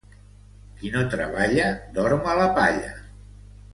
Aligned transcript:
Qui 0.77 0.91
no 0.95 1.03
treballa 1.11 1.67
dorm 1.99 2.27
a 2.33 2.37
la 2.41 2.49
palla. 2.57 2.91